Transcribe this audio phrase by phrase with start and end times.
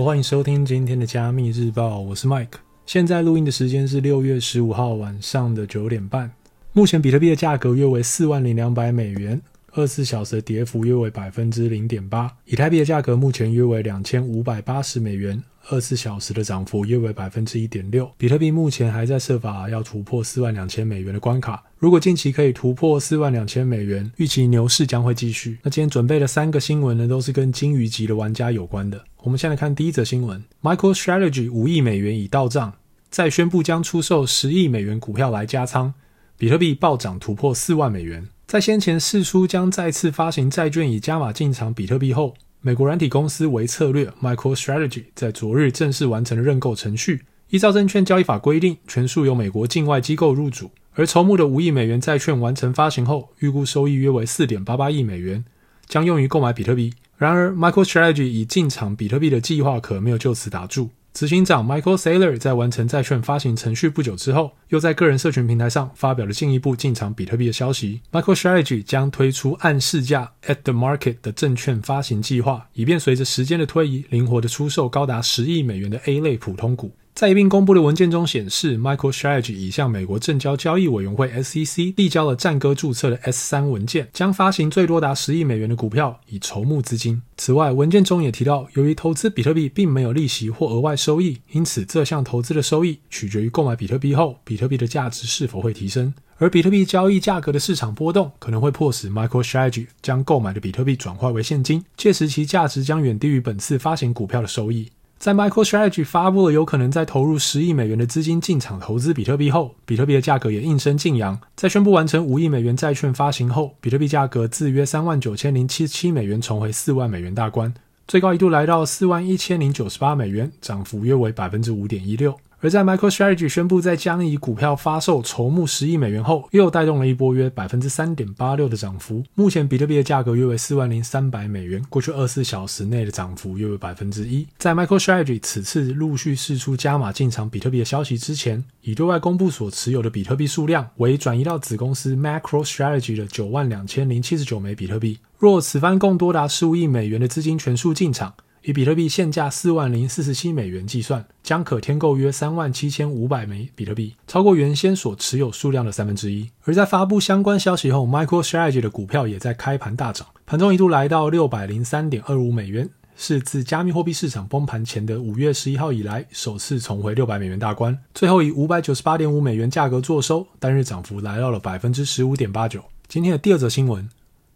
[0.00, 2.54] 欢迎收听今天的加密日报，我是 Mike。
[2.86, 6.30] 现在录音的时间是六月十五号晚上的九点半。
[6.72, 9.40] 目前比特币的价格约为四万零两百美元，
[9.74, 12.30] 二十四小时的跌幅约为百分之零点八。
[12.44, 18.10] 以太币的价格目前约为两千五百八十美元，二十四小时的涨幅约为百分之一点六。
[18.18, 21.64] 比特币目前还在设法要突破四万两千美元的关卡。
[21.78, 25.58] 如果近期可以突破四万两千美元，预期牛市将会继续。
[25.62, 29.02] 那今天准备的三个新闻呢，都是跟金鱼级的玩家有关的。
[29.22, 32.74] 我们先来看第一则新闻：MicroStrategy 五亿美元已到账，
[33.08, 35.94] 再宣布将出售十亿美元股票来加仓，
[36.36, 38.28] 比特币暴涨突破四万美元。
[38.52, 47.22] 在先前释出将再次发行债券以加码进场比特币后，美国软体公司为策略 MicroStrategy 在昨日正式完成了认购程序。
[47.48, 50.70] 依照证券交易法规定，全数由美国境外机构入主。
[50.92, 55.42] 而筹募的五亿美元债券完成发行后，预估收益约为四点八八亿美元，
[55.86, 56.92] 将用于购买比特币。
[57.16, 60.90] 然而，MicroStrategy 已进场比特币的计划可没有就此打住。
[61.12, 68.00] 执行长 Michael Saylor 在完成债券发行程序不久之后，又在个人社群平台上发表了进一步进场比特币的消息。
[68.10, 76.96] Michael Strategy 将推出按市价 At the Market 的证券发行计划，以便随着时间的推移，灵活的出售高达十亿美元的 A 类普通股。
[77.14, 87.22] 在一并公布的文件中显示，MicroStrategy 已向美国证交交易委员会 SEC 递交了战歌注册的 S3 文件，将发行最多达十亿美元的股票以筹募资金。
[87.36, 96.12] 此外，文件中也提到，由于投资比特币并没有利息或额外收益，因此这项投资的收益取决于购买比特币后，比特币的价值是否会提升。
[96.38, 104.88] 而比特币交易价格的市场波动可能会迫使 MicroStrategy 将购买的比特币转化为现金，届时其价值将远低于本次发行股票的收益。
[105.22, 111.40] 在 MicroStrategy 发布了有可能在投入十亿美元的资金进场投资比特币后，比特币的价格也应声晋扬。
[111.54, 117.72] 在宣布完成五亿美元债券发行后，比特币价格自约三万九千零七十七美元重回四万美元大关，
[118.08, 122.36] 最高一度来到四万一千零九十八美元，涨幅约为百分之五点一六。
[122.62, 129.20] 而在 MicroStrategy 宣布在将以股票发售筹募十亿美元后，又带动了一波约百分之三点八六的涨幅。
[129.34, 134.46] 目前比特币的价格约为四万零三百美元，过去二十四小时内的涨幅约为百分之一。
[134.58, 145.18] 在 MicroStrategy 此次陆续释出加码进场比特币的消息之前，已对外公布所持有的比特币数量为转移到子公司 MacroStrategy 的九万两千零七十九枚比特币。
[145.36, 148.32] 若此番共多达十五亿美元的资金全数进场。
[148.64, 156.48] 以比特币现价四万零四十七美元计算，将可添购约三万七千五百枚比特币，超过原先所持有数量的三分之一。
[156.62, 167.98] 而在发布相关消息后，MicroStrategy 的股票也在开盘大涨，盘中一度来到六百零三点二五美元，是自加密货币市场崩盘前的五月十一号以来首次重回六百美元大关。
[168.14, 172.84] 最后以五百九十八点五美元价格作收，单日涨幅来到了百分之十五点八九。
[173.08, 174.08] 今天的第二则新闻。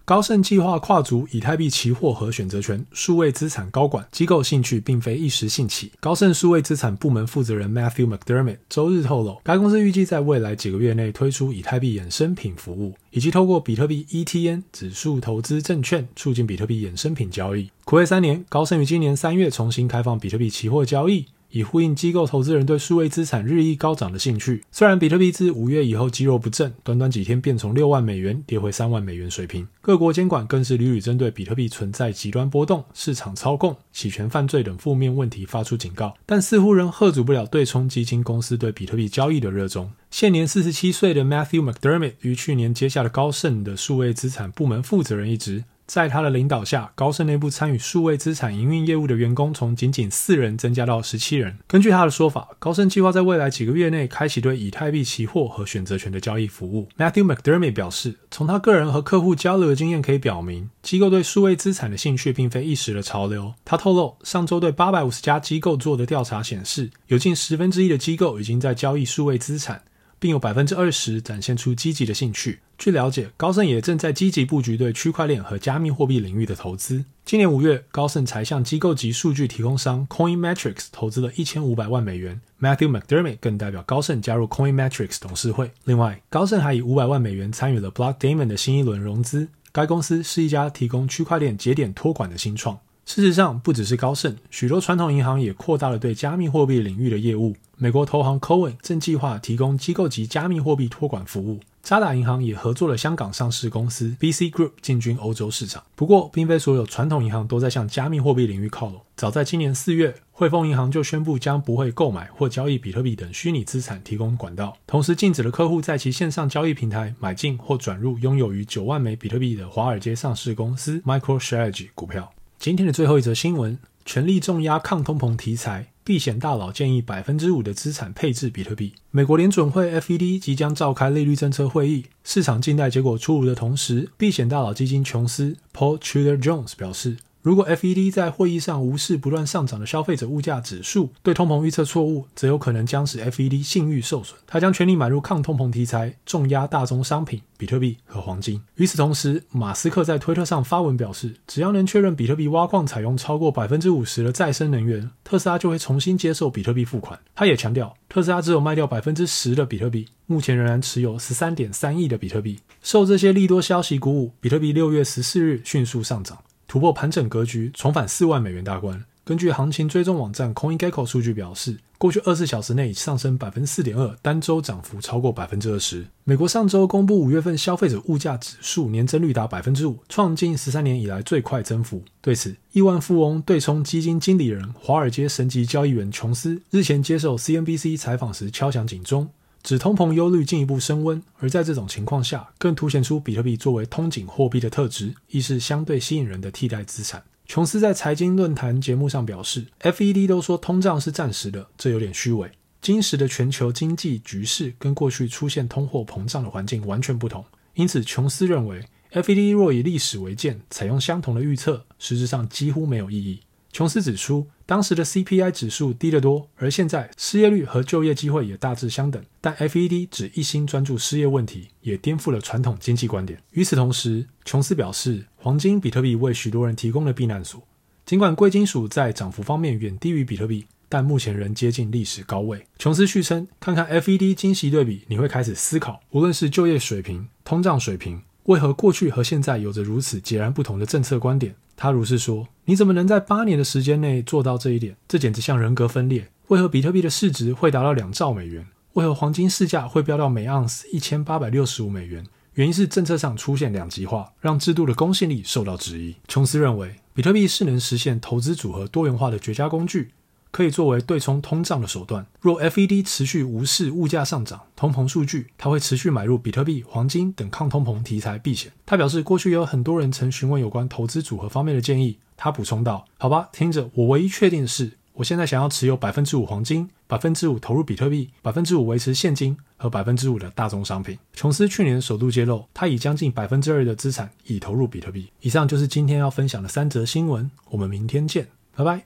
[0.07, 5.91] 高盛计划跨足以太币期货和选择权，数位资产高管机构兴趣并非一时兴起。
[5.99, 17.69] 高盛数位资产部门负责人 Matthew McDermott 周日透露，该公司预计在未来几个月内推出以太币衍生品服务，以及透过比特币 ETN 指数投资证券促进比特币衍生品交易。
[17.85, 21.27] 睽违三年，高盛于今年三月重新开放比特币期货交易。
[21.51, 24.65] 以呼应机构投资人对数位资产日益高涨的兴趣。
[24.71, 29.67] 虽然比特币自五月以后肌肉不振，短短几天便从六万美元跌回三万美元水平。
[29.81, 39.91] 各国监管更是屡屡针对比特币存在极端波动、市场操控、洗钱犯罪等负面问题发出警告，但似乎仍喝阻不了对冲基金公司对比特币交易的热衷。
[40.11, 45.65] 现年四十七岁的 Matthew McDermott 于去年接下了高盛的数位资产部门负责人一职。
[45.87, 51.57] 在他的领导下，高盛内部参与数位资产营运业务的员工从仅仅四人增加到十七人。
[51.69, 56.89] 根据他的说法，高盛计划在未来几个月内开启对以太币期货和选择权的交易服务。
[56.99, 63.55] Matthew McDermott 表示，从他个人和客户交流的经验可以表明，机构对数位资产的兴趣并非一时的潮流。
[63.65, 69.83] 他透露，上周对八百五十家机构做的调查显示，有近十分之一的机构已经在交易数位资产。
[70.27, 72.59] 并有百分之二十展现出积极的兴趣。
[72.77, 77.05] 据了解，高盛也正在积极布局对区块链和加密货币领域的投资。
[77.25, 82.41] 今年五月，高盛才向机构级数据提供商 Coin Metrics 投资了一千五百万美元。
[82.61, 85.71] Matthew McDermott 更代表高盛加入 Coin Metrics 董事会。
[85.85, 89.47] 另外，高盛还以五百万美元参与了 Blockdaemon 的新一轮融资。
[89.71, 92.77] 该公司是一家提供区块链节点托管的新创。
[93.07, 97.55] 事实上，不只是高盛，许多传统银行也扩大了对加密货币领域的业务。
[97.77, 101.61] 美国投行 Cowen 正计划提供机构级加密货币托管服务。
[101.85, 105.85] 渣打银行也合作了香港上市公司 BC Group 进军欧洲市场。
[105.95, 109.01] 不过，并非所有传统银行都在向加密货币领域靠拢。
[109.15, 122.33] 早在今年四月，汇丰银行就宣布将不会购买或交易比特币等虚拟资产提供管道，同时禁止了客户在其线上交易平台买进或转入拥有逾九万枚比特币的华尔街上市公司 MicroStrategy 股票。
[122.59, 128.95] 今天的最后一则新闻：全力重压抗通膨题材，避险大佬建议百分之五的资产配置比特币。
[129.11, 137.19] 美国联准会 FED 即将召开利率政策会议，市场静待结果出炉的同时，避险大佬基金琼斯 Paul Tudor Jones 表示。
[137.47, 144.37] 如果 FED 在会议上无视不断上涨的消费者物价指数，对通膨预测错误，则有可能将使 FED 信誉受损。
[144.49, 148.61] 他将全力买入抗通膨题材，重压大宗商品、比特币和黄金。
[148.75, 157.17] 与此同时，马斯克在推特上发文表示，只要能确认比特币挖矿采用超过百分之五十的再生能源，特斯拉就会重新接受比特币付款。
[157.37, 162.59] 他也强调，特斯拉只有卖掉百分之十的比特币，目前仍然持有十三点三亿的比特币。
[162.83, 166.37] 受这些利多消息鼓舞，比特币六月十四日迅速上涨。
[166.77, 169.03] 突破盘整格局，重返四万美元大关。
[169.25, 176.05] 根据行情追踪网站 CoinGecko 数据表示，过去二十小时内上升百分之四点二，单周涨幅超过百分之二十。
[176.25, 182.05] 美国上周公布五月份消费者物价指数年增率达百分之五，创近十三年以来最快增幅。
[182.21, 189.27] 对此，亿万富翁对冲基金经理人、华尔街神级交易员琼斯日前接受 CNBC 采访时敲响警钟。
[189.67, 197.25] 指通膨忧虑进一步升温，而在这种情况下，更凸显出比特币作为通景货币的特质，亦是相对吸引人的替代资产。
[197.47, 202.49] 琼斯在财经论坛节目上表示，FED 都说通胀是暂时的，这有点虚伪。
[202.81, 213.41] 今时的全球经济局势跟过去出现通货膨胀的环境完全不同，因此琼斯认为，FED 若以历史为鉴，采用相同的预测，实质上几乎没有意义。
[213.77, 219.23] 琼斯指出，当时的 CPI 指数低得多，而现在失业率和就业机会也大致相等。
[219.39, 223.39] 但 FED 只一心专注失业问题，也颠覆了传统经济观点。
[223.51, 227.63] 与此同时，琼斯表示，黄金、比特币为许多人提供了避难所。
[228.07, 232.65] 尽管贵金属在涨幅方面远低于比特币，但目前仍接近历史高位。
[232.79, 241.55] 琼斯续称，看看 FED 今昔对比，你会开始思考，无论是就业水平、通胀水平，为何过去和现在有着如此截然不同的政策观点。
[241.77, 244.97] 他如是说：“你怎么能在八年的时间内做到这一点？
[245.07, 246.29] 这简直像人格分裂。
[246.49, 248.67] 为何比特币的市值会达到两兆美元？
[248.95, 252.25] 为何黄金市价会飙到每盎司一千八百六十五美元？
[252.55, 260.13] 原因是政策上出现两极化，让制度的公信力受到质疑。”琼斯认为，比特币是能实现投资组合多元化的绝佳工具。
[260.57, 262.25] 可以作为对冲通胀的手段。
[262.41, 268.73] 若 FED 持续无视物价上涨、通膨数据，他会持续买入比特币、黄金等抗通膨题材避险。
[268.87, 272.17] 他表示，过去有很多人曾询问有关投资组合方面的建议。
[272.39, 285.31] 他补充道：“好吧，听着，我唯一确定的是，我现在想要持有百分之五黄金，百分之五投入比特币，百分之五维持现金和百分之五的大宗商品。”琼斯去年首度揭露，他以将近百分之二的资产已投入比特币。
[285.43, 288.95] 以上就是今天要分享的三则新闻，我们明天见，拜拜。